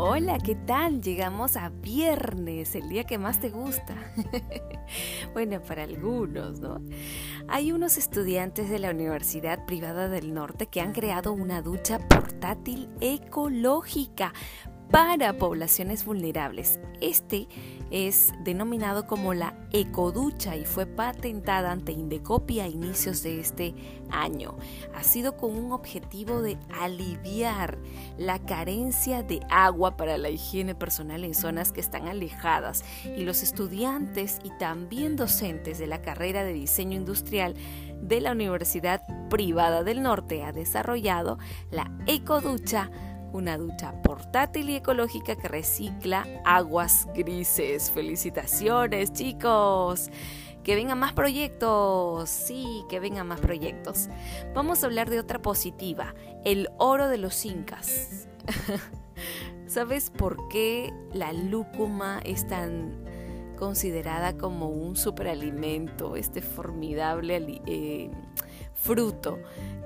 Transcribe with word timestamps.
Hola, 0.00 0.38
¿qué 0.38 0.54
tal? 0.54 1.02
Llegamos 1.02 1.56
a 1.56 1.70
viernes, 1.70 2.76
el 2.76 2.88
día 2.88 3.02
que 3.02 3.18
más 3.18 3.40
te 3.40 3.50
gusta. 3.50 3.96
bueno, 5.34 5.60
para 5.60 5.82
algunos, 5.82 6.60
¿no? 6.60 6.80
Hay 7.48 7.72
unos 7.72 7.98
estudiantes 7.98 8.70
de 8.70 8.78
la 8.78 8.92
Universidad 8.92 9.66
Privada 9.66 10.08
del 10.08 10.34
Norte 10.34 10.68
que 10.68 10.80
han 10.80 10.92
creado 10.92 11.32
una 11.32 11.62
ducha 11.62 11.98
portátil 11.98 12.88
ecológica 13.00 14.32
para 14.92 15.36
poblaciones 15.36 16.04
vulnerables. 16.04 16.78
Este 17.00 17.48
es 17.90 18.32
denominado 18.40 19.06
como 19.06 19.34
la 19.34 19.54
ecoducha 19.72 20.56
y 20.56 20.64
fue 20.64 20.86
patentada 20.86 21.70
ante 21.70 21.92
Indecopia 21.92 22.64
a 22.64 22.68
inicios 22.68 23.22
de 23.22 23.40
este 23.40 23.74
año. 24.10 24.56
Ha 24.94 25.02
sido 25.02 25.36
con 25.36 25.56
un 25.56 25.72
objetivo 25.72 26.42
de 26.42 26.58
aliviar 26.80 27.78
la 28.16 28.38
carencia 28.38 29.22
de 29.22 29.40
agua 29.50 29.96
para 29.96 30.18
la 30.18 30.30
higiene 30.30 30.74
personal 30.74 31.24
en 31.24 31.34
zonas 31.34 31.72
que 31.72 31.80
están 31.80 32.08
alejadas 32.08 32.84
y 33.16 33.24
los 33.24 33.42
estudiantes 33.42 34.38
y 34.44 34.50
también 34.58 35.16
docentes 35.16 35.78
de 35.78 35.86
la 35.86 36.02
carrera 36.02 36.44
de 36.44 36.52
diseño 36.52 36.96
industrial 36.96 37.54
de 38.00 38.20
la 38.20 38.32
Universidad 38.32 39.02
Privada 39.28 39.82
del 39.82 40.02
Norte 40.02 40.42
ha 40.42 40.52
desarrollado 40.52 41.38
la 41.70 41.90
ecoducha 42.06 42.90
una 43.32 43.58
ducha 43.58 43.92
portátil 44.02 44.70
y 44.70 44.76
ecológica 44.76 45.36
que 45.36 45.48
recicla 45.48 46.26
aguas 46.44 47.08
grises. 47.14 47.90
Felicitaciones 47.90 49.12
chicos. 49.12 50.10
Que 50.62 50.74
vengan 50.74 50.98
más 50.98 51.12
proyectos. 51.12 52.28
Sí, 52.28 52.84
que 52.88 53.00
vengan 53.00 53.26
más 53.26 53.40
proyectos. 53.40 54.08
Vamos 54.54 54.82
a 54.82 54.86
hablar 54.86 55.08
de 55.08 55.18
otra 55.18 55.40
positiva, 55.40 56.14
el 56.44 56.68
oro 56.78 57.08
de 57.08 57.18
los 57.18 57.44
incas. 57.46 58.28
¿Sabes 59.66 60.10
por 60.10 60.48
qué 60.48 60.92
la 61.12 61.32
lúcuma 61.32 62.20
es 62.24 62.46
tan 62.46 63.07
considerada 63.58 64.36
como 64.36 64.68
un 64.68 64.96
superalimento, 64.96 66.14
este 66.14 66.40
formidable 66.40 67.60
eh, 67.66 68.10
fruto 68.74 69.38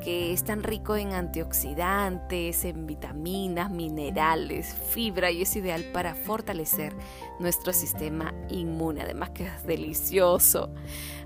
que 0.04 0.32
es 0.32 0.44
tan 0.44 0.62
rico 0.62 0.96
en 0.96 1.12
antioxidantes, 1.12 2.64
en 2.64 2.86
vitaminas, 2.86 3.70
minerales, 3.70 4.74
fibra 4.74 5.30
y 5.30 5.42
es 5.42 5.56
ideal 5.56 5.84
para 5.92 6.14
fortalecer 6.14 6.92
nuestro 7.40 7.72
sistema 7.72 8.34
inmune. 8.50 9.00
Además 9.00 9.30
que 9.30 9.46
es 9.46 9.66
delicioso. 9.66 10.70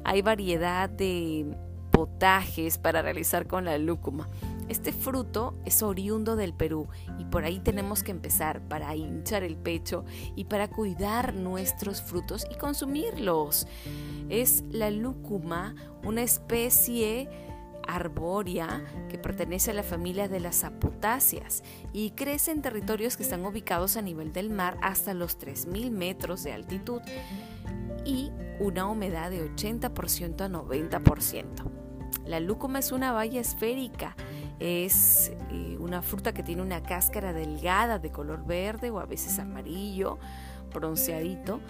Hay 0.04 0.22
variedad 0.22 0.88
de 0.88 1.46
potajes 1.90 2.78
para 2.78 3.02
realizar 3.02 3.46
con 3.46 3.64
la 3.64 3.76
lúcuma. 3.78 4.28
Este 4.68 4.92
fruto 4.92 5.54
es 5.64 5.82
oriundo 5.82 6.34
del 6.34 6.52
Perú 6.52 6.88
y 7.18 7.24
por 7.24 7.44
ahí 7.44 7.60
tenemos 7.60 8.02
que 8.02 8.10
empezar 8.10 8.60
para 8.62 8.94
hinchar 8.96 9.44
el 9.44 9.56
pecho 9.56 10.04
y 10.34 10.44
para 10.44 10.68
cuidar 10.68 11.34
nuestros 11.34 12.02
frutos 12.02 12.46
y 12.50 12.56
consumirlos. 12.56 13.66
Es 14.28 14.64
la 14.70 14.90
lúcuma 14.90 15.74
una 16.02 16.22
especie 16.22 17.28
arbórea 17.86 18.84
que 19.08 19.18
pertenece 19.18 19.70
a 19.70 19.74
la 19.74 19.82
familia 19.82 20.28
de 20.28 20.40
las 20.40 20.64
apotáceas 20.64 21.62
y 21.92 22.10
crece 22.10 22.50
en 22.50 22.62
territorios 22.62 23.16
que 23.16 23.22
están 23.22 23.44
ubicados 23.44 23.96
a 23.96 24.02
nivel 24.02 24.32
del 24.32 24.50
mar 24.50 24.76
hasta 24.82 25.14
los 25.14 25.38
3.000 25.38 25.90
metros 25.90 26.42
de 26.42 26.52
altitud 26.52 27.00
y 28.04 28.30
una 28.60 28.86
humedad 28.86 29.30
de 29.30 29.48
80% 29.48 30.40
a 30.40 30.48
90%. 30.48 31.44
La 32.24 32.40
lúcuma 32.40 32.80
es 32.80 32.90
una 32.90 33.12
valla 33.12 33.40
esférica, 33.40 34.16
es 34.58 35.32
eh, 35.50 35.76
una 35.78 36.02
fruta 36.02 36.32
que 36.32 36.42
tiene 36.42 36.62
una 36.62 36.82
cáscara 36.82 37.32
delgada 37.32 37.98
de 37.98 38.10
color 38.10 38.46
verde 38.46 38.90
o 38.90 38.98
a 38.98 39.06
veces 39.06 39.38
amarillo, 39.38 40.18
bronceadito 40.72 41.60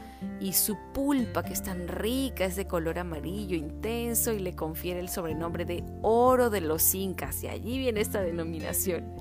y 0.40 0.52
su 0.52 0.76
pulpa 0.92 1.42
que 1.42 1.52
es 1.52 1.62
tan 1.62 1.88
rica 1.88 2.44
es 2.44 2.56
de 2.56 2.66
color 2.66 2.98
amarillo 2.98 3.56
intenso 3.56 4.32
y 4.32 4.38
le 4.38 4.54
confiere 4.54 5.00
el 5.00 5.08
sobrenombre 5.08 5.64
de 5.64 5.84
oro 6.02 6.50
de 6.50 6.60
los 6.60 6.94
incas 6.94 7.42
y 7.42 7.48
allí 7.48 7.78
viene 7.78 8.00
esta 8.00 8.20
denominación 8.20 9.14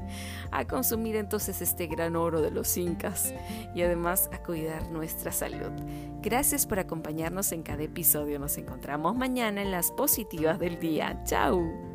a 0.52 0.66
consumir 0.66 1.16
entonces 1.16 1.62
este 1.62 1.88
gran 1.88 2.16
oro 2.16 2.42
de 2.42 2.52
los 2.52 2.78
incas 2.78 3.34
y 3.74 3.82
además 3.82 4.30
a 4.32 4.42
cuidar 4.42 4.90
nuestra 4.90 5.32
salud. 5.32 5.72
Gracias 6.22 6.66
por 6.66 6.80
acompañarnos 6.80 7.52
en 7.52 7.62
cada 7.62 7.84
episodio. 7.84 8.40
Nos 8.40 8.58
encontramos 8.58 9.16
mañana 9.16 9.62
en 9.62 9.72
las 9.72 9.92
positivas 9.92 10.60
del 10.60 10.80
día. 10.80 11.22
Chao. 11.26 11.95